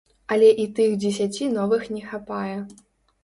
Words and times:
Але 0.35 0.47
і 0.63 0.63
тых 0.77 0.95
дзесяці 1.03 1.49
новых 1.57 1.85
не 1.97 2.01
хапае. 2.13 2.57